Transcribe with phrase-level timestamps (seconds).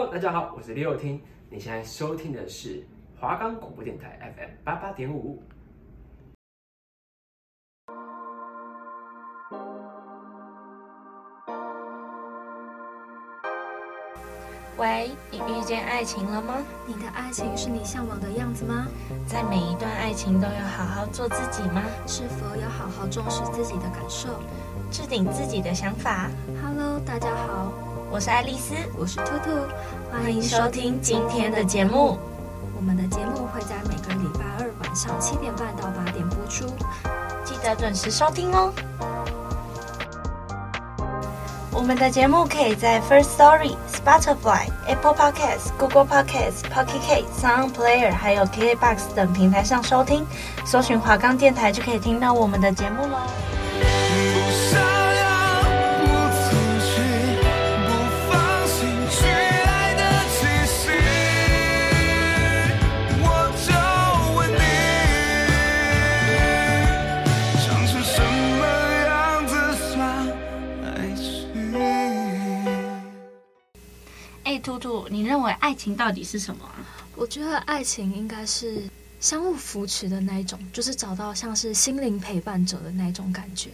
[0.00, 1.20] Hello，大家好，我是李友听。
[1.50, 2.82] 你现在收听的是
[3.20, 5.42] 华冈广播电台 FM 八八点五。
[14.78, 16.54] 喂，你遇见爱情了吗？
[16.86, 18.86] 你的爱情是你向往的样子吗？
[19.26, 21.82] 在每一段爱情都要好好做自己吗？
[22.06, 24.30] 是否有好好重视自己的感受，
[24.90, 26.30] 置顶自己的想法
[26.64, 27.70] ？Hello，大家好，
[28.12, 29.50] 我是爱丽丝，我是兔兔，
[30.10, 32.18] 欢迎收听今天的节目。
[32.76, 36.66] 我们的节目会在每个礼拜二晚上七点半到八点播出，
[37.44, 38.72] 记得准时收听哦。
[41.72, 50.26] 我们的节目可以在 First Story、Spotify、Apple Podcasts、Google Podcasts、Pocket Casts、Sound Player，还有 KKBOX 等平台上收听，
[50.66, 53.18] 搜寻华冈电台就可以听到我们的节目喽。
[74.80, 76.80] 兔兔，你认为爱情到底是什么啊？
[77.14, 78.82] 我觉得爱情应该是
[79.20, 83.68] 相互扶持的那一种，就是找到像是心灵陪伴者的那一种感觉。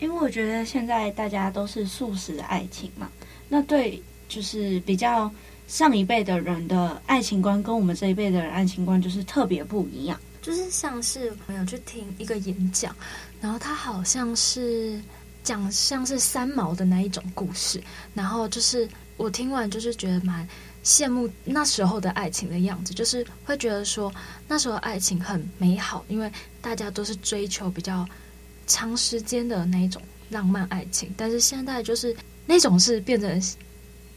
[0.00, 3.08] 因为我觉得现在大家都是素食的爱情嘛，
[3.48, 5.30] 那对，就是比较
[5.68, 10.20] 上一辈的人的爱情观跟我们这一辈的人爱情观就是特别不一样。
[10.40, 12.92] 就是像是我有去听一个演讲，
[13.40, 15.00] 然后他好像是
[15.44, 17.80] 讲像是三毛的那一种故事，
[18.12, 18.88] 然后就是。
[19.16, 20.46] 我听完就是觉得蛮
[20.84, 24.12] 羡慕那时候的爱情的样子，就是会觉得说
[24.48, 28.06] 那时候爱情很美好，因为大家都是追求比较
[28.66, 31.12] 长时间的那种浪漫爱情。
[31.16, 33.42] 但是现在就是那种是变成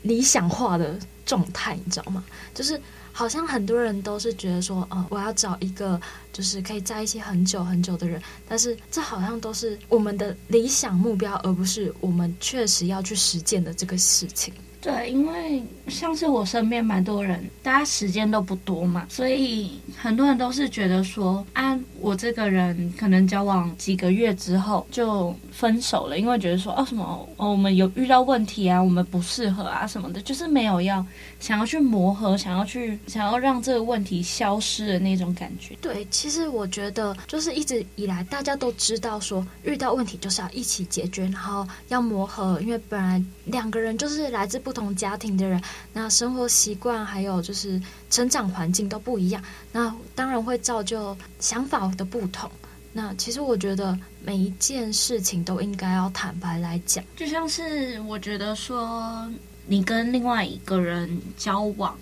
[0.02, 2.24] 理想化的状态，你知道吗？
[2.54, 2.80] 就是
[3.12, 6.00] 好像很多人都是觉得说，哦，我要找一个
[6.34, 14.53] 就是可以在一起很久很久的人，但是这好像都是我们的理想目标，而不是我们确实要去实践的这个事情。
[14.85, 31.04] 对，因为像是我身边蛮多人，大家时间都不多嘛，所以很多人都是觉得说，啊，我这个人可能交往几个月之后就分手了，因为觉得说，哦，什么，哦，我们有遇到问题啊，我们不适合啊什么的，就是没有要
[31.40, 35.74] 想要去磨合，想要去想要让这个问题消失的那种感觉。
[35.82, 45.62] 对，其实我觉得就是一直以来大家都知道说，遇到问题就是要一起解决，然后要磨合，因为本来两个人就是来自不同家庭的人，
[45.94, 49.42] 那生活习惯还有就是成长环境都不一样，
[49.72, 52.52] 那当然会造就想法的不同。
[52.97, 59.29] 那其实我觉得每一件事情都应该要坦白来讲，就像是我觉得说
[59.67, 61.94] 你跟另外一个人交往，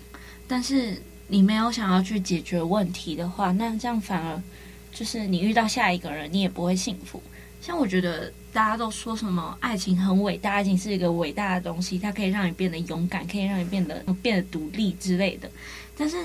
[0.46, 0.96] 但是
[1.26, 4.40] 你没有想要去解决问题的话，那这样反而
[4.92, 7.20] 就是你遇到下一个人，你也不会幸福。
[7.60, 15.50] 像我觉得大家都说什么爱情很伟大，爱情是一个伟大的东西，它可以让你变得勇敢，可以让你变得变得独立之类的。
[15.96, 16.16] 但是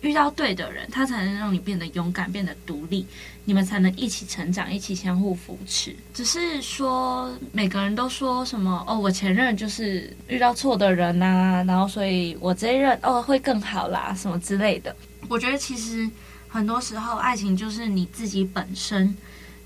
[0.00, 3.06] 遇到对的人，他才能让你变得勇敢，变得独立，
[3.44, 5.94] 你们才能一起成长，一起相互扶持。
[6.14, 14.94] 只是说每个人都说什么哦，我前任就是遇到错的人啊，然后所以我这一任哦会更好啦，什么之类的。
[15.28, 16.08] 我觉得其实
[16.48, 19.16] 很多时候爱情就是你自己本身。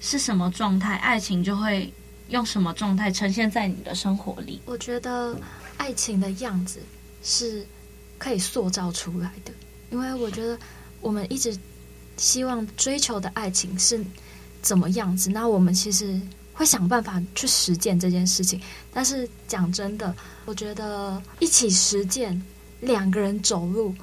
[0.02, 1.92] 是什么状态，爱情就会
[2.30, 4.58] 用什么状态呈现在你的生活里。
[4.64, 5.36] 我觉得
[5.76, 6.80] 爱情的样子
[7.22, 7.66] 是
[8.16, 9.52] 可以塑造出来的，
[9.90, 10.58] 因为我觉得
[11.00, 11.56] 我们一直
[12.16, 14.02] 希望追求的爱情是
[14.62, 16.20] 怎么样子，那我们其实
[16.52, 18.60] 会想办法去实践这件事情。
[18.92, 20.14] 但是讲真的，
[20.46, 22.40] 我觉得一起实践，
[22.80, 23.94] 两个人走路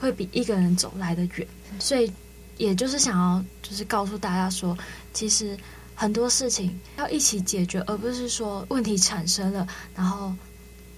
[0.00, 1.46] 会比一个人走来的远，
[1.78, 2.12] 所以。
[2.58, 4.74] 也就是想要，就是告诉大家说，
[5.12, 5.54] 其实
[5.94, 10.34] 很多事情要一起解决，而不是说问题产生了，然后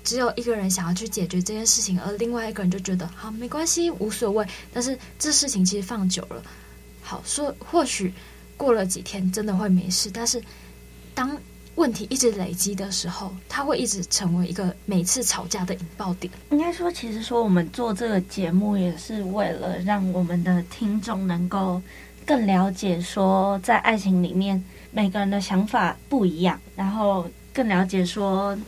[0.09, 4.47] 只有一个人想要去解决这件事情，而另外一个人就觉得好没关系，无所谓。
[4.72, 6.43] 但是这事情其实放久了，
[7.03, 8.15] 好说，或许
[8.57, 10.43] 过了几天真的会没事，但是
[11.15, 11.39] 当。
[11.75, 16.28] 问题一直累积的时候，它会一直成为一个每次吵架的引爆点。
[16.51, 21.81] 应该说，其实说我们做这个节目也是为了让我们的听众能够
[22.27, 28.59] 更了解，说在爱情里面每个人的想法不一样，然后更了解说，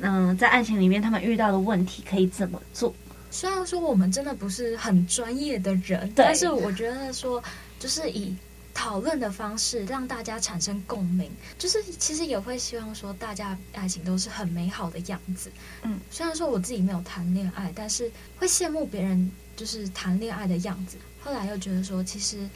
[0.00, 2.94] 嗯，在爱情里面他们遇到的问题可以怎么做。
[3.30, 7.42] 虽然说我们真的不是很专业的人，但是我觉得说，
[7.78, 8.34] 就是以。
[8.78, 15.50] 讨论的方式让大家产生共鸣，就是其实也会希望说大家爱情都是很美好的样子。
[15.80, 20.98] 嗯，虽然说我自己没有谈恋爱，但是会羡慕别人就是谈恋爱的样子。
[21.22, 22.46] 后来又觉得说，其实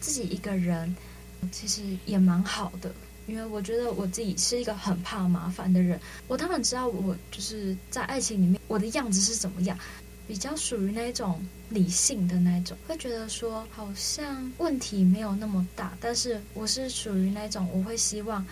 [0.00, 0.96] 自己一个人
[1.52, 2.92] 其实也蛮好的，
[3.28, 6.00] 因为我觉得我自己是一个很怕麻烦的人。
[6.26, 9.78] 我当然知道我就是在爱情里面我的样子是怎么样。
[10.26, 11.40] 比较属于那种
[11.70, 18.44] 理性的那种，会觉得说好像问题没有那么大，但是我是属于那种我会希望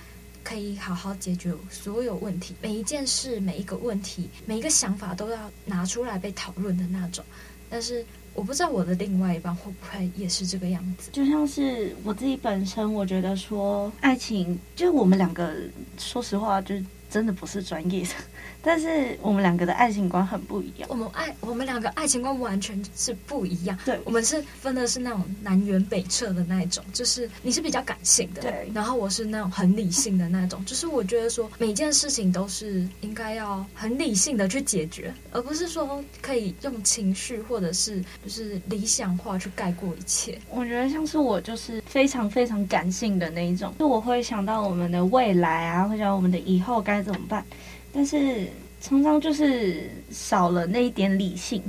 [0.43, 7.23] 可以好好解决所有问题，每一件事、每一个问题、每一个想法都要拿出来被讨论的那种。
[7.69, 8.03] 但是
[8.37, 11.11] 我不知道我的另外一半会不会也是这个样子。
[11.11, 15.53] 就像是我自己本身，我觉得说爱情，就是我们两个，
[15.99, 18.11] 说实话，就是真的不是专业的。
[18.63, 20.89] 但是我们两个的爱情观很不一样。
[20.91, 23.79] 我们爱我们两个爱情观完全是不一样。
[23.85, 30.65] 对，我们是分的是那种南辕北辙的那一种，就是你是比较感性的，对，然后我是那种很理性的那种。
[30.65, 40.41] 就是我觉得说每件事情都是应该要很理性的去解决，而不是说可以用情绪或者是就是理想化去盖过一切。
[40.51, 47.45] 我觉得像是我就是非常非常感性的那一种，就我会想到我们的未来啊，会想到我们的以后该怎么办。
[47.93, 48.49] 但是
[48.83, 51.63] 常常就是少了那一点理性，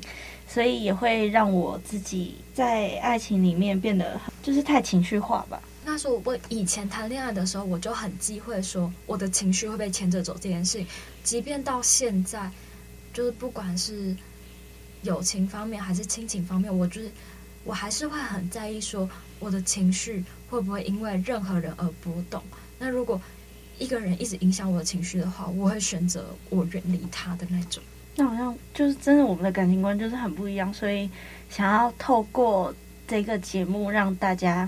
[0.47, 5.61] 所以也会让我自己在爱情里面变得就是太情绪化吧。
[5.85, 10.87] 那时候我以前谈恋爱的时候，我就很忌讳说我的情绪会被牵着走这件事情。
[11.23, 12.51] 即便到现在，
[13.13, 14.13] 就是不管是
[15.03, 17.09] 友情方面还是亲情方面，我就是
[17.63, 22.43] 我还是会很在意说我的情绪会不会因为任何人而波动。
[22.77, 23.19] 那如果
[23.79, 27.81] 一个人一直影响我的情绪的话，我会选择我远离他的那种。
[28.15, 31.07] 那好像就是真的，我们的感情观就是很不一样，所以
[31.49, 32.73] 想要透过
[33.07, 34.67] 这个节目让大家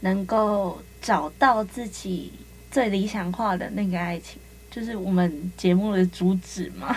[0.00, 2.30] 能够找到自己
[2.70, 4.38] 最理想化的那个爱情，
[4.70, 6.94] 就是我们节目的主旨嘛。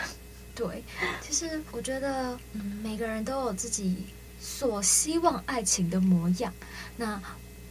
[0.53, 0.83] 对，
[1.21, 3.95] 其实我觉得，嗯，每个人都有自己
[4.41, 6.53] 所希望爱情的模样。
[6.97, 7.21] 那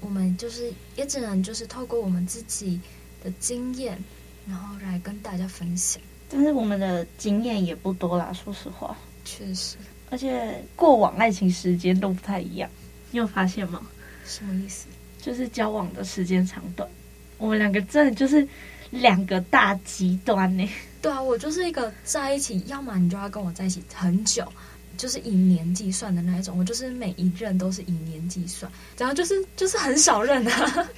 [0.00, 2.80] 我们就是也只能就是透过我们自己。
[3.24, 3.98] 的经验，
[4.46, 6.00] 然后来跟大家分享。
[6.28, 8.96] 但是我们的经验也不多啦，说实话。
[9.24, 9.76] 确实，
[10.10, 12.70] 而且过往爱情时间都不太一样，
[13.10, 13.80] 你有发现吗？
[14.26, 14.86] 什么意思？
[15.20, 16.86] 就是交往的时间长短，
[17.38, 18.46] 我们两个真的就是
[18.90, 20.68] 两个大极端呢。
[21.00, 24.46] 对啊，我就是一个在一起，要么你就要跟我在一起很久，
[24.98, 26.58] 就是以年计算的那一种。
[26.58, 30.88] 我就是每一任都是以年计算，然后就是就是很少任啊。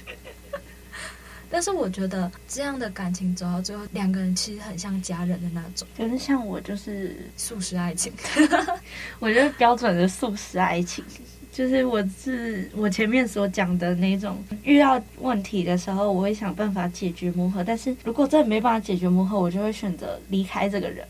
[1.49, 5.87] 但是我觉得这样的感情走到最后，两个人其实很像家人的那种。
[5.95, 8.11] 可是像我就是素食爱情，
[9.19, 11.03] 我觉得标准的素食爱情，
[11.51, 17.63] 就是我是我前面所讲的那种，遇到问题的时候，我会想办法解决磨合。
[17.63, 21.07] 但是如果真的没办法解决磨合，我就会选择离开这个人。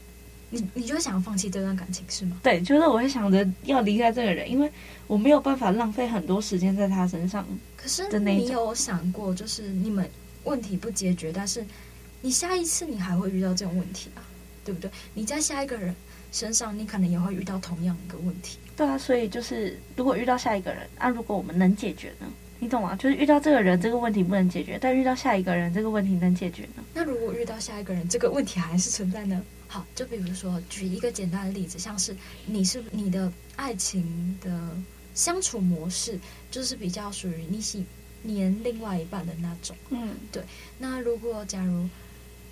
[0.49, 2.39] 你你就想放弃这段感情是吗？
[2.43, 4.71] 对，就是我会想着要离开这个人，因为
[5.07, 7.45] 我没有办法浪费很多时间在他身上。
[7.75, 10.07] 可是你有想过，就是你们。
[10.47, 11.63] 问题不解决，但是
[12.21, 14.23] 你下一次你还会遇到这种问题啊，
[14.65, 14.89] 对不对？
[15.13, 15.93] 你在下一个人
[16.31, 18.57] 身上，你可能也会遇到同样一个问题。
[18.75, 22.27] 对啊，所以就是如果遇到下一个人，啊，如果我们能解决呢？
[22.59, 22.95] 你懂吗？
[22.95, 26.83] 就是遇到这个人这个问题不能解决，但遇到下一个人这个问题能解决呢？
[26.93, 29.39] 那如果遇到下一个人这个问题还是存在呢？
[29.67, 32.15] 好，就比如说举一个简单的例子，像是
[32.47, 34.75] 你是你的爱情的
[35.13, 37.85] 相处模式，就是比较属于你喜。
[38.27, 40.43] 黏另外一半的那种，嗯，对。
[40.77, 41.89] 那如果假如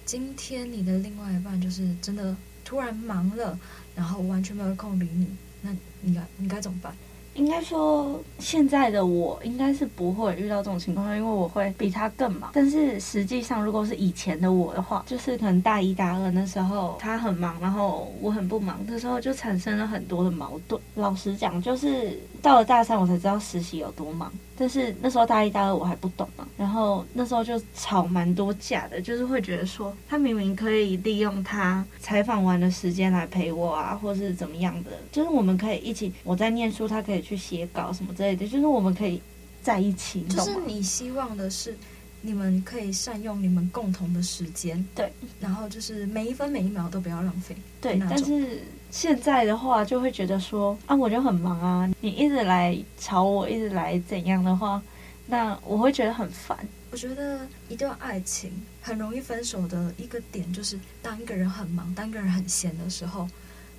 [0.06, 3.60] 今天你的另外一半就是真的突然忙了，
[3.96, 5.28] 然后完全没有空理你，
[5.62, 5.70] 那
[6.02, 6.96] 你该你该怎么办？
[7.36, 12.50] 应该说，现在的我应该是不会遇到这种情况，因为我会比他更忙。
[12.54, 20.82] 但是实际上，如果是以前的我的话，就是可能大一、大二那时候他很忙，然后我很不忙的时候，就产生了很多的矛盾。
[20.96, 24.32] 老实讲，就是到了大三，我才知道实习有多忙。
[24.58, 39.22] 但是那时候大一、大二我还不懂嘛，然后那时候就吵蛮多架的，就是会觉得说他明明可以利用他采访完的时间来陪我啊，或是怎么样的，就是我们可以一起，我在念书，他可以去写稿什么之类的，就是我们可以
[39.62, 40.22] 在一起。
[40.24, 41.76] 就是你希望的是
[42.22, 48.62] 你们可以善用你们共同的时间，对，然后就是每一分每一秒都不要浪费，对，但是。
[48.96, 54.82] 现在的话，就会觉得说啊，我就很忙啊，你一直来吵我，一直来怎样的话，
[55.28, 56.58] 那我会觉得很烦。
[56.92, 58.50] 我觉得一段爱情
[58.82, 63.28] 很容易分手的一个点，就是当一个人很忙，当一个人很闲的时候，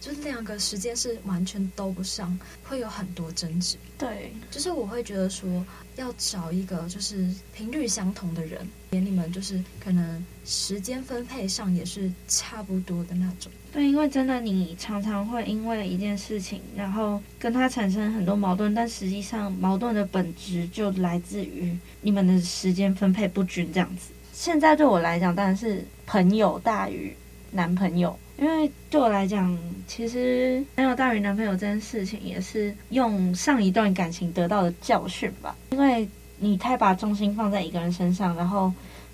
[0.01, 3.77] 就是两个时间是完全都不上，会有很多争执。
[3.99, 5.65] 对，就是我会觉得说，
[5.97, 13.51] 要找一个就是频率相同的人，连你们就是可能时间分配上也是差不多的那种。
[13.73, 24.13] 对，因为真的你常常会因为一件事情，然后跟他产生很多矛盾，但实际上矛盾的本质就来自于你们的时间分配不均这样子。
[24.33, 27.15] 现在对我来讲，当然是朋友大于
[27.51, 28.17] 男朋友。
[28.39, 35.57] 因为对我来讲，其实没有大于男朋友这件事情，也是用上一段感情得到的教训吧。
[35.71, 36.07] 因为
[36.39, 38.73] 你太把重心放在一个人身上，然后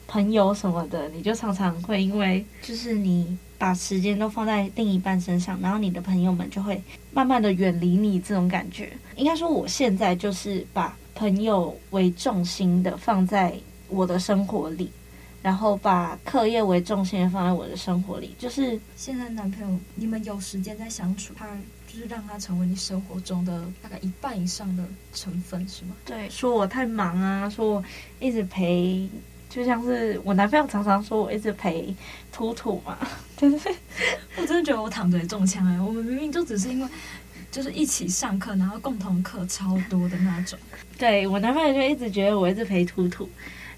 [0.09, 8.19] 朋友什么的，你就常常会因为就是你把时间都放在另一半身上，然后你的朋友们就会慢慢的远离你。
[8.19, 13.55] 这种感觉，应该说我现在就是把朋友为重心的放在
[13.89, 14.91] 我的生活里。
[15.43, 21.49] 然后把课业为重心放在我的生活里，就是现在男朋友，你们有时间在相处，他
[21.87, 25.97] 就是让他成为你生活中的大概一半以上的成分，是吗？
[26.05, 27.85] 对，说我太忙啊，说我
[28.21, 29.09] 一直陪，
[29.51, 31.95] 就像是我男朋友常常说我一直陪
[32.31, 32.97] 图图嘛，
[33.37, 33.75] 对不对？
[34.37, 36.89] 我真的觉得我躺着也中枪哎，我们明明就只是因为
[37.51, 40.59] 就是一起上课，然后共同课超多的那种。
[40.97, 43.29] 对，我男朋友就一直觉得我一直陪图图。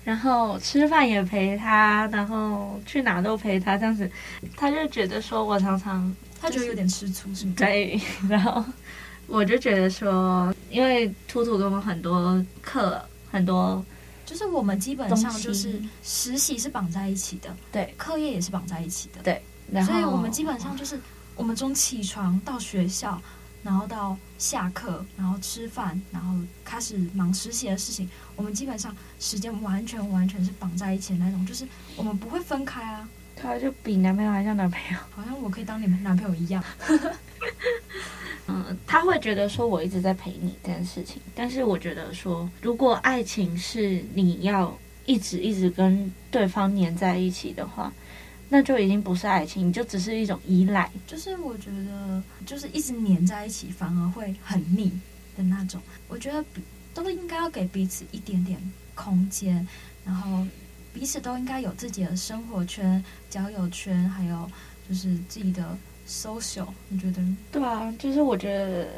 [0.05, 4.11] 然后吃饭也陪他，然后去哪都陪他，这样子，
[4.55, 7.55] 他就觉得说我常常，他觉得有点吃醋，是吗？
[7.57, 8.63] 对， 然后
[9.27, 13.83] 我就觉得说，因为图图跟我们很多课，很多，
[14.27, 21.01] 就是我们基本上就是实习是绑在一起的，对，课业也是绑在一起的，对，所以我们基本上就是
[21.35, 23.21] 我们从起床到学校。
[23.65, 28.09] 然后到下课，然后吃饭，然后开始忙实习的事情。
[28.37, 31.67] 我们基本上时间完全完全是绑在一起的那种，就是
[31.97, 33.09] 我们不会分开啊。
[33.35, 36.63] 他就比男朋友还像男朋友，好像我可以当你们男朋友一样。
[38.47, 47.91] 嗯，他会觉得说我一直在陪你这件事情，但是我觉得说，如果爱情是你要一直一直跟对方黏在一起的话。
[48.55, 50.89] 那就已经不是爱情，就只是一种依赖。
[51.09, 54.93] 就是我觉得，就是一直黏在一起，反而会很腻
[55.37, 55.81] 的那种。
[56.07, 56.45] 我觉得
[56.95, 58.57] 都应该要给彼此一点点
[58.95, 59.67] 空间，
[60.05, 60.47] 然后
[60.93, 64.49] 彼此都应该有自己的生活圈、交友圈，还有
[64.89, 66.69] 就是自己的 social。
[66.89, 67.21] 你觉得？
[67.51, 68.89] 对啊，就是我觉得。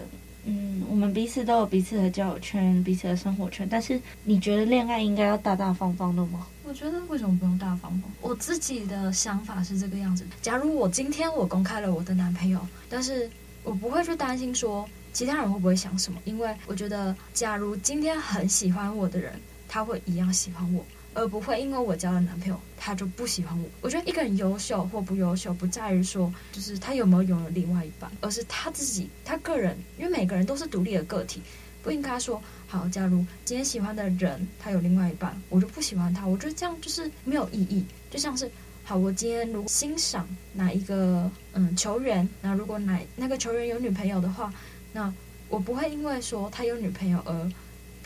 [0.49, 3.67] 嗯，我们彼此都有彼此的交友圈，彼此的生活圈。
[3.69, 6.47] 但是你觉得恋爱应该要大大方方的吗？
[6.63, 8.03] 我觉得为什么不用大方方？
[8.21, 10.25] 我自己的想法是这个样子。
[10.41, 13.29] 假如我今天我公开了我的男朋友，但是
[13.65, 19.33] 我不会去担心说其他人会不会想什么，因为我觉得，假如今天很喜欢我的人，
[19.67, 20.85] 他会一样喜欢我。
[21.17, 23.65] 而不会因为我交了男朋友，他就不喜欢我。
[23.81, 29.75] 我觉得一个人优秀或不优秀，不在于说就是他有没有拥有另外一半，而是他自己他个人。
[29.99, 31.41] 因为每个人都是独立的个体，
[31.83, 32.87] 不应该说好。
[32.91, 36.27] 假如今天喜欢的人他有另外一半，我就不喜欢他。
[36.27, 37.83] 我觉得这样就是没有意义。
[38.11, 38.51] 就像是
[38.85, 44.53] 好，我今天如果欣赏哪一个嗯球员，那如果哪那个球员有女朋友的话，
[44.93, 45.11] 那
[45.49, 47.51] 我不会因为说他有女朋友而。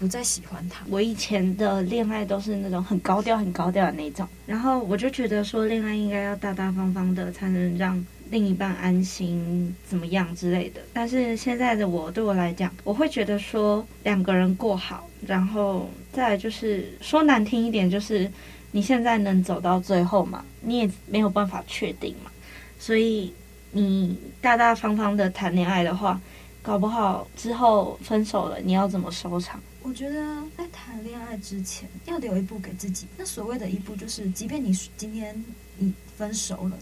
[0.00, 0.82] 不再喜欢他。
[0.88, 10.80] 我以前的恋爱都是那种很高调、很高调的那种，然后我就觉得说，恋爱应该要大大方方的，才能让另一半安心，怎么样之类的。
[10.94, 18.30] 但是现在的我，对我来讲，我会觉得说，两个人过好，然后再就是说难听一点，就是
[18.70, 22.30] 你现在能走到最后嘛，你也没有办法确定嘛，
[22.78, 23.30] 所以
[23.70, 26.18] 你大大方方的谈恋爱的话，
[26.62, 29.60] 搞不好之后分手了，你要怎么收场？
[29.82, 33.06] 我觉得在谈恋爱之前要留一步给自己。
[33.16, 35.42] 那所谓的一步，就是即便你今天
[35.78, 36.78] 你分手了，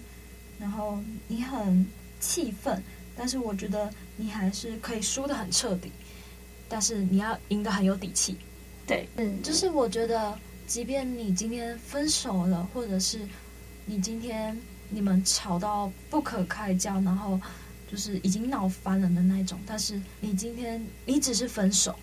[0.58, 1.86] 然后你很
[2.20, 2.82] 气愤，
[3.16, 5.92] 但是我觉得你还是可以输得很彻底。
[6.68, 8.36] 但是你要赢得很有底气。
[8.86, 13.20] 对，嗯，就是我觉得，即便你今天分手了，或者是
[13.86, 14.54] 你今天
[14.90, 17.40] 你们吵到不可开交，然后
[17.90, 21.98] 就是已经闹翻了的那种，但是你今天你只是分手。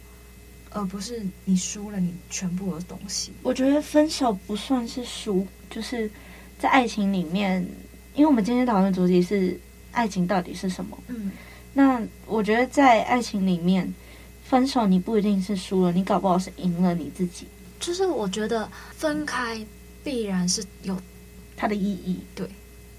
[0.75, 3.31] 而不是你输了你全部的东西。
[3.43, 6.11] 我觉得分手不算是输，就是
[6.59, 7.65] 在爱情里面，
[8.13, 9.57] 因为我们今天讨论的主题是
[9.93, 10.97] 爱情到底是什么。
[11.07, 11.31] 嗯，
[11.73, 13.91] 那我觉得在爱情里面，
[14.43, 17.47] 分手你不一定是输了，你搞不好是赢了你自己。
[17.79, 19.65] 就是我觉得分开
[20.03, 21.01] 必然是有
[21.55, 22.19] 它的意义。
[22.35, 22.45] 对，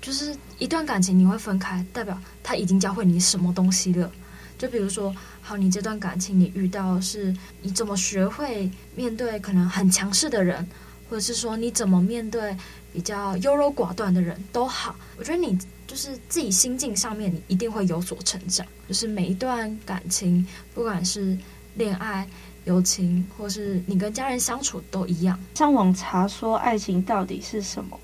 [0.00, 4.10] 就是一段感情你会分开，代表他已经教会你什么东西了。
[4.58, 10.66] 就比如说，好，你这段感情你遇到是，你怎么学会面对可能很强势的人，
[11.08, 12.56] 或者是说你怎么面对
[12.92, 14.96] 比较优柔寡断的人都好。
[15.18, 18.66] 我觉得你就是自己心境上面，你一定会有所成长。
[18.88, 21.36] 就是每一段感情，不管是
[21.74, 22.26] 恋爱、
[22.64, 25.38] 友情，或是你跟家人相处，都一样。
[25.54, 27.98] 上网查说爱情到底是什么？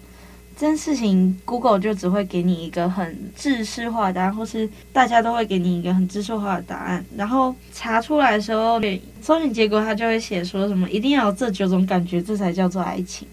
[0.63, 7.05] 这件事情，Google 就只会给你一个很制式化的答案，或是大家都会给你一个很制式化的答案。
[7.17, 8.81] 然后查出来的时候，
[9.21, 13.27] 搜寻结果它就会写说什么一定要有这九种感觉，这才叫做爱情。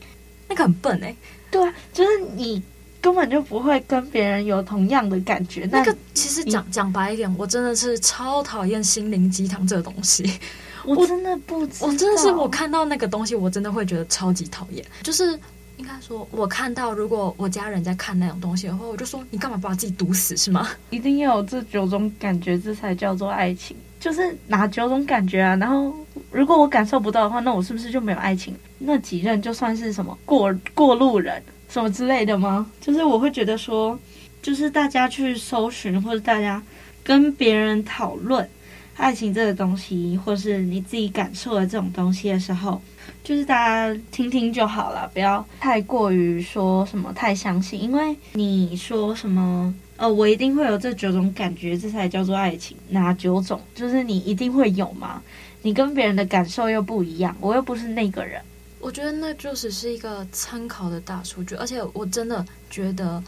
[0.48, 1.16] 那个很笨哎、欸。
[1.52, 2.60] 对啊，就是你。
[3.02, 5.66] 根本就不会跟别人有同样的感觉。
[5.72, 10.30] 那个其实讲讲白一点，我真的是超讨厌心灵鸡汤这个东西。
[10.84, 14.86] 我真的不，我真的是我看到那个东西，我真的会觉得超级讨厌。
[15.02, 15.40] 就是
[15.80, 20.68] 应该说，我看到如果我家人在看那种东西的话，我就说：你干嘛把自己毒死是吗？
[20.90, 23.76] 一定要有这九种感觉，这才叫做爱情。
[23.98, 25.56] 就是哪九种感觉啊？
[25.56, 25.94] 然后
[26.32, 28.54] 如果我感受不到的话，那我是不是就没有爱情？
[28.78, 31.42] 那几任就算是什么过过路人？
[31.70, 32.70] 什么之类的吗？
[32.82, 33.98] 就是我会觉得说，
[34.42, 36.62] 就是大家去搜寻或者大家
[37.04, 38.48] 跟别人讨论
[38.98, 42.82] 爱情这个东西，或是你自己感受的这种东西的时候，
[43.24, 52.78] 就是大家听听就好了，不要太过于说什么太相信，因为你说什么呃，我一定会有这九种感觉，这才叫做爱情。
[52.90, 53.60] 哪九种？
[53.76, 55.22] 就是你一定会有吗？
[55.62, 58.42] 你跟别人的感受又不一样，我又不是那个人。
[58.80, 63.22] 我觉得那就只是一个参考的大数据，而且我真的觉得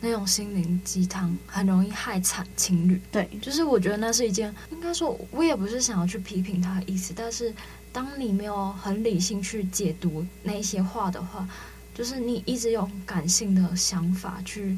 [0.00, 3.00] 那种心灵鸡汤很容易害惨情侣。
[3.10, 7.52] 对，就是我觉得那是一件，应该说，我也不是想要去批评他的意思，但是
[7.94, 11.48] 当你没有很理性去解读那些话的话，
[11.94, 14.76] 就是你一直用感性的想法去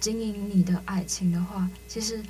[0.00, 2.22] 经营你的爱情的话，其实。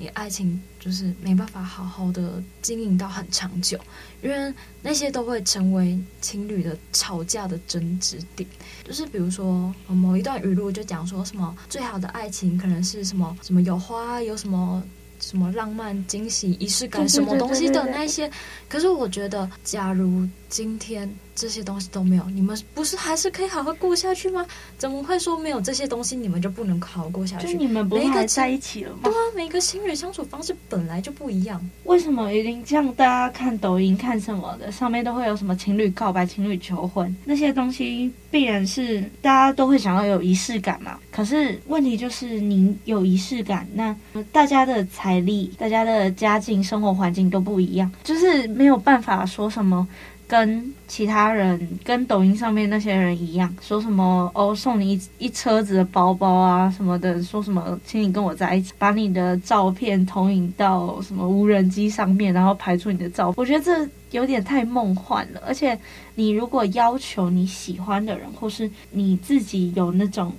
[0.00, 3.76] 你爱情就是没办法好好的经营到很长久，
[4.22, 8.48] 因为那些都会成为情侣的吵架的争执点。
[8.84, 14.80] 就是比如说某一段语录就讲说什么最好的爱情可能是什么什么有花有什么。
[15.20, 18.30] 什么浪漫惊喜仪式感什么东西的那些，
[18.68, 24.44] 可是我觉得，假如今天这些东西都没有，你们不是还是可以好好过下去吗？
[24.76, 27.52] 怎么会说没有这些东西，你们就不能好好过下去？
[27.52, 28.98] 就你们不是还在一起了吗？
[29.04, 31.64] 对啊，每一个情侣相处方式本来就不一样。
[31.84, 38.12] 为什么一定像大家看抖音看什么的，上面都会有什么情侣告白、情侣求婚那些东西？
[38.30, 43.96] 必然是大家都会想要有仪式感嘛，可是问题就是你有仪式感，那
[44.30, 49.86] 大家的财力、大家的家境、生活环境都不一样，就是没有办法说什么。
[50.28, 63.34] 跟其他人，跟抖音上面那些人一样，说什么哦，送你一一车子的包包啊什么的，说什么请你跟我在一起，把你的照片投影到什么无人机上面，然后拍出你的照片。
[63.38, 65.40] 我觉得这有点太梦幻了。
[65.46, 65.78] 而且，
[66.14, 70.30] 你如果要求你喜欢的人，或是你自己有那种。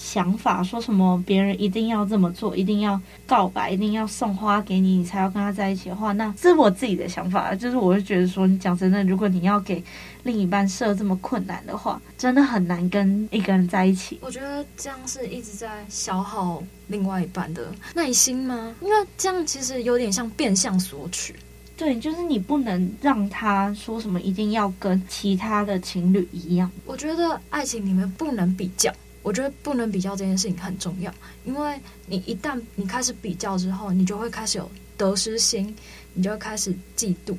[0.00, 1.22] 想法说什么？
[1.26, 7.54] 别人一定要这么做，一定要告白，一定要送花给你，你才要跟他在一起的话，那这是我自己的想法。
[7.54, 9.84] 就是我会觉得说，你讲真的，如果你要给
[10.22, 14.18] 另一半设这么困难的话，真的很难跟一个人在一起。
[14.22, 18.74] 我觉得这样是一直在消耗另外一半的耐心吗？
[18.80, 21.34] 因为这样其实有点像变相索取。
[21.76, 26.70] 对，就是你不能让他说什么一定要跟其他的情侣一样。
[26.86, 28.90] 我觉得爱情里面不能比较。
[29.22, 31.12] 我觉得不能比较这件事情很重要，
[31.44, 35.76] 因为你一旦你开始比较之后，你就会开始有得失心，
[36.14, 37.36] 你就会开始嫉妒，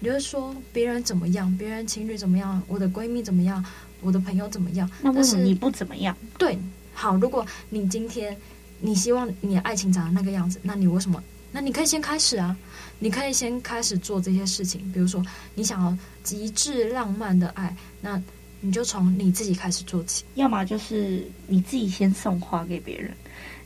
[0.00, 3.62] 你就会说别人怎么样，别人情侣怎么样，我的闺蜜怎么样，
[4.00, 6.16] 我的朋友怎么样，那为什么你不怎么样？
[6.38, 6.58] 对，
[6.94, 8.34] 好，如果你今天
[8.80, 11.22] 你希望你的爱情长得那个样子，那你为什么？
[11.52, 12.56] 那你可以先开始啊，
[12.98, 15.22] 你可以先开始做这些事情，比如说
[15.54, 18.22] 你想要极致浪漫的爱，那。
[18.60, 23.12] 你就从你自己开始做起，要么就是你自己先送花给别人，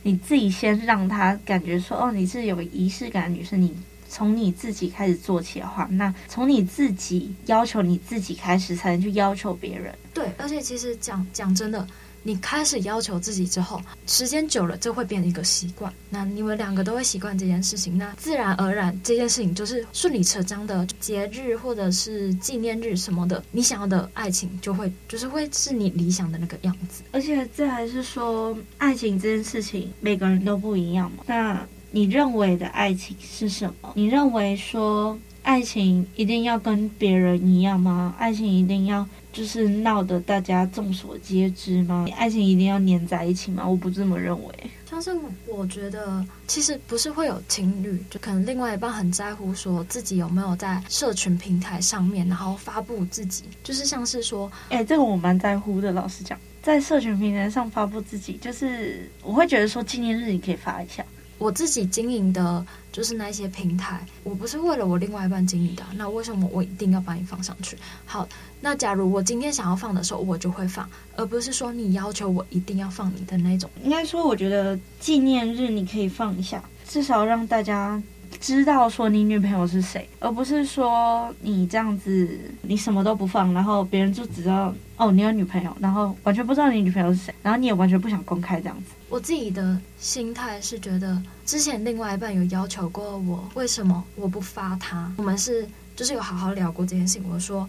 [0.01, 3.75] 你自己先让他感觉说，哦，你是有仪式感的女生，你
[4.07, 9.93] 从你自己开始做起的话，那从你自己要求你自己开始，才能去要求别人。
[10.13, 11.87] 对，而且其实讲讲真的。
[12.23, 15.93] 你开始要求自己之后，时间久了，就会变成一个习惯。
[16.09, 27.03] 那你们两个都会习惯这件事情，那自然而然这件事情就是顺理成章的节日或者是纪念日什么的，你想要的爱情就会就是会是你理想的那个样子。
[27.11, 31.23] 而且这还是说，爱情这件事情每个人都不一样嘛。
[31.27, 33.91] 那你认为的爱情是什么？
[33.95, 38.15] 你认为说爱情一定要跟别人一样吗？
[38.17, 39.07] 爱情一定要？
[39.31, 42.05] 就是闹得大家众所皆知吗？
[42.15, 43.67] 爱情一定要黏在一起吗？
[43.67, 44.53] 我不这么认为。
[44.87, 45.11] 像是
[45.47, 56.39] 我觉得，其实不是会有情侣，就可能另外一半很在乎说自己有没有在社群平台上面，然后发布自己，就是像是说，哎、欸，这个我蛮在乎的，老实讲。
[56.61, 61.03] 在社群平台上发布自己，就是我会觉得说纪念日你可以发一下。
[61.37, 67.77] 我自己经营的就是那些平台，我不是为了我另外一半经营的，那为什么我一定要把你放上去？
[68.05, 68.27] 好，
[68.61, 73.69] 那假如我今天想要放的时候，我就会放，而不是说你要求我一定要放你的那种。
[73.83, 78.01] 应该说，我觉得纪念日你可以放一下，至少让大家。
[78.41, 82.27] 知道说你女朋友是谁，而不是说你这样子
[82.63, 88.91] 你什么都不放，然后别人就知道哦你有女朋友，然后完全不知道你女朋友是谁，然后你也完全不想公开这样子。
[89.09, 95.11] 我自己的心态是觉得，之前另外一半有要求过我，为什么我不发他？
[95.17, 97.29] 我们是就是有好好聊过这件事情。
[97.29, 97.67] 我说，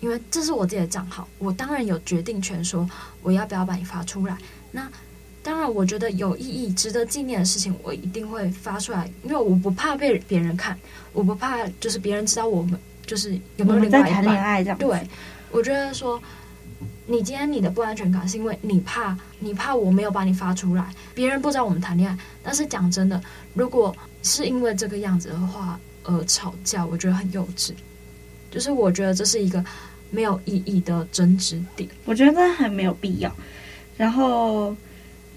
[0.00, 2.88] 因为这是我自己的账号，我当然有决定权，说
[3.22, 4.36] 我要不要把你发出来。
[4.70, 4.88] 那。
[5.46, 10.74] 当然，我觉得有意义、值得纪念的事情，我一定会发出来，因为我不怕被别人看，
[11.12, 14.78] 我不怕就是别人知道我们就是有没有在谈恋爱这样。
[14.78, 15.06] 对，
[15.50, 16.18] 我觉得说，
[17.06, 22.18] 你今天你的不安全感是因为你怕，你怕我没有把你发出来，别人不知道我们谈恋爱。
[22.42, 23.20] 但是讲真的，
[23.54, 27.72] 如果是因为这个样子的话而吵架，我觉得很幼稚。
[28.50, 29.64] 就是我觉得这是一个
[30.10, 33.34] 没有意义的争执点，我觉得很没有必要。
[33.96, 34.74] 然后。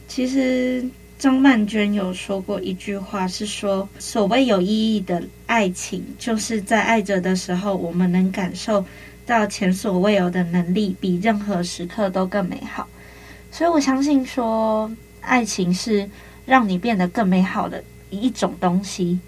[0.09, 0.87] 其实
[1.19, 8.85] 张曼娟有说过一句话，是说所谓有意义的爱情，就是在爱着的时候，我们能感受
[9.27, 12.87] 到前所未有的能力，比任何时刻都更美好。
[13.51, 14.89] 所以我相信说，
[15.21, 16.09] 爱情是
[16.45, 19.19] 让你变得更美好的一种东西，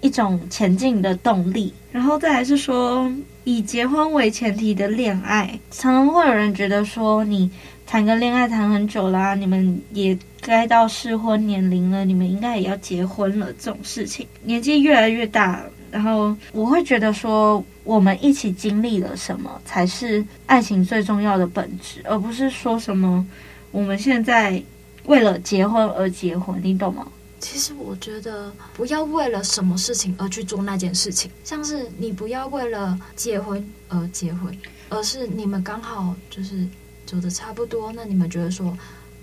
[0.00, 1.72] 一种前进的动力。
[1.90, 3.10] 然后再来是说，
[3.44, 7.50] 以结婚为前提的恋爱，常常会有人觉得说你。
[7.86, 13.52] 谈个恋爱谈很久啦，你们也该到适婚年龄了，你们应该也要结婚了。
[13.54, 23.26] 这种事情年纪越来越大，然后我会觉得说，我们一起经历了什么才是爱情最重要的本质，而不是说什么
[23.72, 24.62] 我们现在
[25.06, 27.04] 为了结婚而结婚，你懂吗？
[27.40, 34.56] 其实我觉得不要为了什么事情而去做那件事情，像是你不要为了结婚而结婚，
[34.88, 36.64] 而是你们刚好就是。
[37.06, 38.72] 走的差不多，那你们觉得说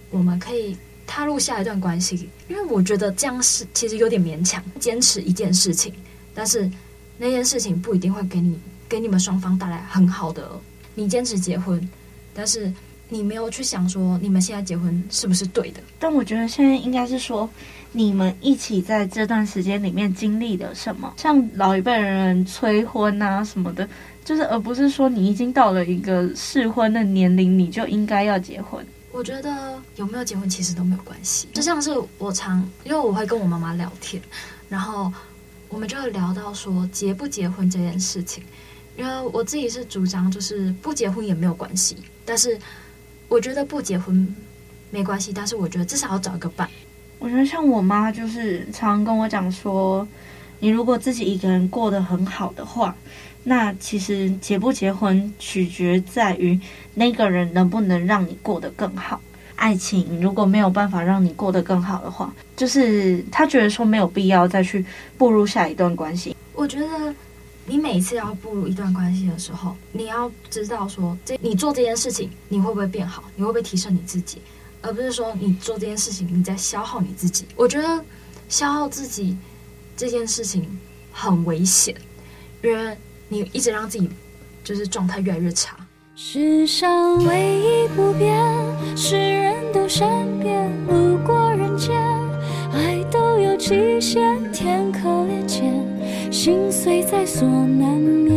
[0.10, 0.76] 我们可以
[1.06, 2.28] 踏入下一段关系？
[2.50, 5.94] 因为我觉得这样是其实有点勉强，坚持一件事情，
[6.34, 6.70] 但是
[7.18, 10.50] 那件事情不一定会给你给你们双方带来很好的。
[10.96, 11.90] 你坚持结婚，
[12.34, 12.72] 但是
[13.10, 15.82] 你没有去想说你们现在结婚是不是对的？
[16.00, 17.50] 但我觉得现在应该是说
[17.92, 23.88] 你们一起在这段时间里面经历了什么，像老一辈人催婚啊什么的。
[24.26, 28.86] 就是，而不是说你已经到了一个适婚的年龄，你就应该要结婚。
[29.14, 31.48] 我觉得有没有结婚其实都没有关系。
[31.54, 34.22] 就像是我常，因为我会跟我妈妈聊天，
[34.68, 35.10] 然后
[35.70, 38.44] 我们就会聊到说结不结婚这件事情。
[38.96, 41.98] 因为我自己是主张，就是不结婚也没有关系。
[42.26, 42.58] 但是
[43.28, 44.36] 我觉得不结婚
[44.90, 46.70] 没关系，但是我觉得至少要找一个伴。
[47.20, 50.08] 我觉得像我妈就是常常跟我讲说，
[50.60, 52.96] 你如果自己一个人过得很好的话。
[53.50, 56.60] 那其实结不结婚取决在于
[56.96, 59.22] 那个人能不能让你过得更好。
[59.58, 64.86] 爱情如果没有办法让你过得更好的话，就是他觉得说没有必要再去
[65.18, 66.34] 步入下一段关系。
[66.54, 67.14] 我觉得
[67.66, 74.42] 你每次要步入一段关系的时候，你要知道说，这你做这件事情你会不会变好，你会不会提升你自己，
[74.82, 77.46] 而不是说你做这件事情你在消耗你自己。
[77.56, 78.04] 我觉得
[78.48, 79.38] 消耗自己
[79.98, 80.66] 这件事情
[81.12, 81.94] 很危险，
[82.64, 82.98] 因为。
[83.30, 84.10] 你一直让自己
[84.64, 85.76] 就是状态越来越差。
[86.16, 88.42] 世上唯一不变，
[89.00, 90.68] 是人都善变。
[90.88, 91.96] 路过人间，
[92.74, 95.72] 爱都有极限，天可怜见，
[96.32, 98.34] 心碎在所难免。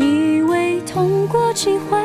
[0.00, 1.96] 以为痛过几回，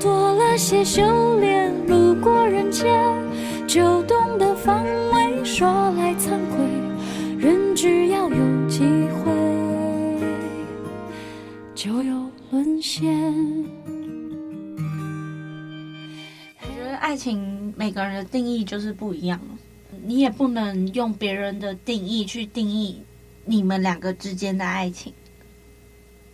[0.00, 1.02] 多了些修
[1.40, 1.74] 炼。
[1.88, 3.12] 路过人间，
[3.66, 5.44] 就懂得防卫。
[5.44, 6.64] 说来惭愧，
[7.40, 9.32] 人只要有机会。
[11.74, 12.14] 就有
[12.52, 13.34] 沦陷。
[17.08, 19.40] 爱情每个人的定义就是不一样，
[20.04, 23.02] 你也不能用别人的定义去定义
[23.46, 25.10] 你们两个之间的爱情。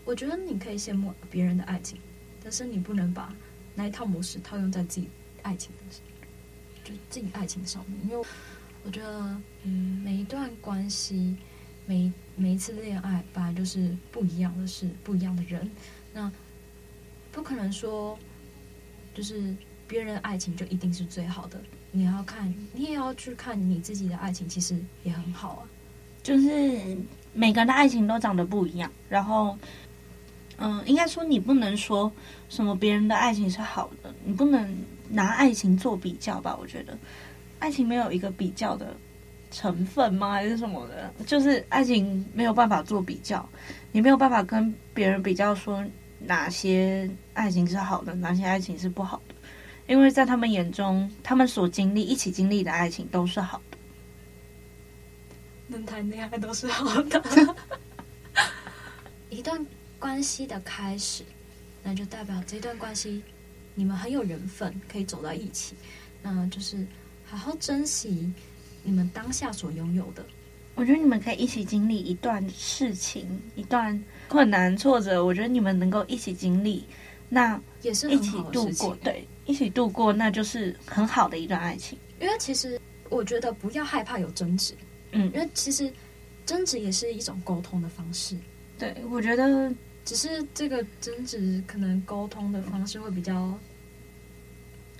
[0.04, 1.96] 我觉得你可以羡慕别人的爱情，
[2.42, 3.32] 但是你不能把
[3.76, 5.08] 那一套模式套用在自己
[5.42, 5.94] 爱情的，
[6.82, 7.96] 就自己爱情上面。
[8.02, 8.26] 因为
[8.82, 11.36] 我觉得，嗯，每一段关系。
[11.86, 15.70] 每每一次恋爱本来就是不一样的事，不一样的人，
[16.12, 16.32] 那
[17.30, 18.18] 不可能说
[19.14, 19.54] 就是
[19.86, 21.60] 别人爱情就一定是最好的。
[21.90, 25.62] 你要看，你也要去看你自己的爱情，其实也很好啊。
[26.22, 26.96] 就是
[27.32, 29.56] 每个人的爱情都长得不一样，然后
[30.56, 32.10] 嗯、应该说你不能说
[32.48, 34.76] 什么别人的爱情是好的，你不能
[35.08, 36.56] 拿爱情做比较吧？
[36.60, 36.96] 我觉得
[37.58, 38.94] 爱情没有一个比较的
[39.50, 40.32] 成分吗？
[40.32, 41.12] 还是什么的？
[41.26, 43.46] 就是爱情没有办法做比较，
[43.92, 45.84] 你没有办法跟别人比较说
[46.20, 49.34] 哪些爱情是好的，哪些爱情是不好的，
[49.86, 53.76] 因为在他们眼中，他们所经历、一起经历的爱情都是好的。
[55.66, 57.22] 能谈恋爱都是好的。
[59.30, 59.64] 一段
[59.98, 61.24] 关系的开始，
[61.82, 63.22] 那就代表这段关系
[63.74, 65.74] 你们很有缘分，可以走到一起。
[66.22, 66.86] 那就是
[67.24, 68.32] 好好珍惜
[68.82, 70.24] 你们当下所拥有的。
[70.74, 75.24] 我觉得你们可以一起经历一段事情，一段困难挫折。
[75.24, 76.84] 我觉得你们能够一起经历，
[77.28, 78.96] 那也是一起度过。
[78.96, 81.98] 对，一起度过，那就是很好的一段爱情。
[82.20, 82.80] 因为其实
[83.10, 84.74] 我觉得不要害怕有争执。
[85.12, 85.92] 嗯，因为其实
[86.46, 88.36] 争执也是一种沟通的方式。
[88.78, 89.72] 对，我觉得
[90.04, 93.56] 只是这个争执可能沟通的方式会比较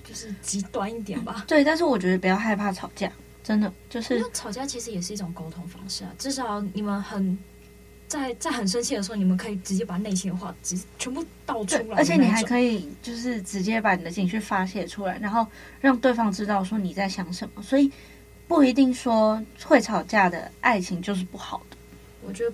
[0.05, 1.45] 就是极端一点吧。
[1.49, 3.11] 对，但是我觉得不要害怕吵架，
[3.43, 6.15] 真的就是吵架其实也是一种沟通方式啊。
[6.19, 7.37] 至少你们很
[8.09, 15.47] 在在很生气的时候，你们可以直接把内心的话直全部倒出来，而且你还可以就是直接把你的情绪发泄出来，然后
[15.81, 17.63] 让对方知道说你在想什么。
[17.63, 17.91] 所以。
[18.47, 21.77] 不一定说会吵架的爱情就是不好的，
[22.23, 22.53] 我觉得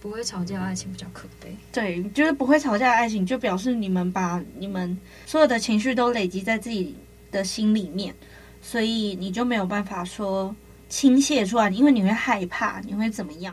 [0.00, 1.54] 不会吵架的爱情比较可悲。
[1.72, 6.94] 对，就是不会吵架的爱情，就表示你们把你们所有的情绪都累积在自己
[7.32, 8.14] 的心里面，
[8.62, 10.54] 所以你就没有办法说
[10.88, 13.52] 倾泻出来，因为你会害怕，你会怎么样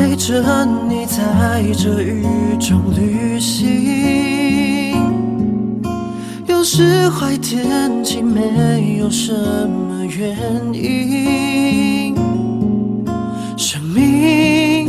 [0.00, 2.24] 陪着你在这雨
[2.58, 4.96] 中旅行。
[6.46, 9.30] 有时坏天气没有什
[9.68, 10.38] 么原
[10.72, 12.16] 因，
[13.58, 14.88] 生命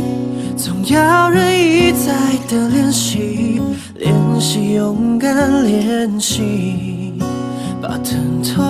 [0.56, 2.14] 总要人一再
[2.48, 3.60] 的练习，
[3.96, 7.12] 练习勇敢，练习
[7.82, 8.64] 把疼痛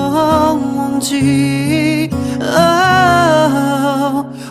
[0.74, 2.10] 忘记。
[2.40, 3.81] 哦，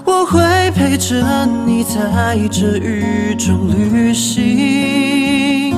[0.06, 5.76] 我会陪着你在这雨中旅行。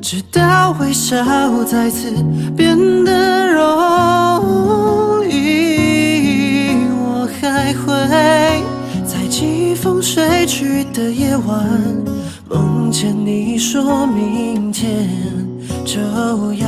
[0.00, 1.16] 直到微笑
[1.64, 2.10] 再次
[2.56, 7.86] 变得容易，我还会
[9.04, 11.66] 在季风吹去的夜晚，
[12.48, 15.08] 梦见你说明天
[15.84, 16.66] 就要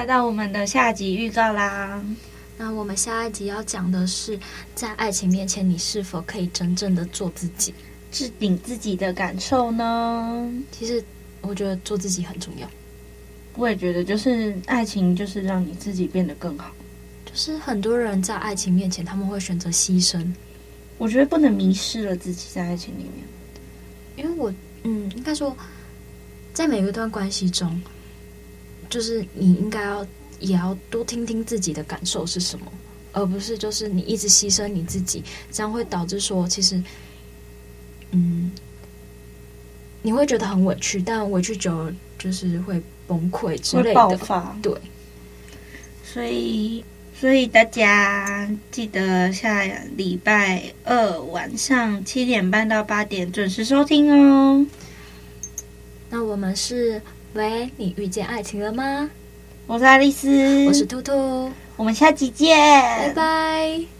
[0.00, 2.02] 来到我们的下集预告啦！
[2.56, 4.40] 那我们下一集要讲的是，
[4.74, 7.74] 在爱情面前，你是否可以真正的做自己？
[8.10, 10.50] 置顶自己的感受呢？
[10.72, 11.04] 其实
[11.42, 12.66] 我觉得做自己很重要。
[13.56, 16.72] 我也觉得，就是爱情就是让你自己变得更好。
[17.26, 20.26] 就是很多人在爱情面前，他们会选择牺牲。
[20.96, 23.12] 我觉得不能迷失了自己在爱情里面。
[24.16, 24.50] 因为我，
[24.84, 25.54] 嗯，应该说，
[26.54, 27.78] 在每一段关系中，
[28.90, 30.06] 就是你应该要
[30.40, 32.66] 也要多听听自己的感受是什么，
[33.12, 36.82] 而不是就是你一直牺牲你自己，这样会导致说其实。
[38.12, 38.50] 嗯，
[40.02, 44.56] 你会觉得很委屈，但委屈久了就是会崩溃之类的，会爆发。
[44.60, 44.74] 对，
[46.02, 49.62] 所以所以大家记得下
[49.94, 54.66] 礼拜二晚上七点半到八点准时收听哦。
[56.08, 57.00] 那我们是
[57.34, 59.08] 喂，你遇见爱情了吗？
[59.66, 63.99] 我是爱丽丝，我是兔兔，我们下集见，拜拜。